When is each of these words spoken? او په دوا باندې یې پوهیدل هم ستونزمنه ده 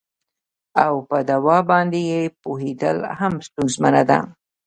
او 0.85 0.93
په 1.09 1.17
دوا 1.29 1.57
باندې 1.71 1.99
یې 2.11 2.21
پوهیدل 2.41 2.97
هم 3.19 3.33
ستونزمنه 3.47 4.01
ده 4.09 4.19